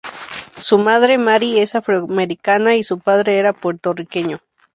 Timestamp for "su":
0.57-0.79, 2.81-2.97